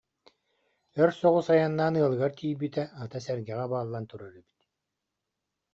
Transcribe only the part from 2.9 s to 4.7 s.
ата сэргэҕэ бааллан турар эбит